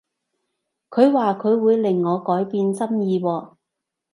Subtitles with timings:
[0.89, 3.53] 佢話佢會令我改變心意喎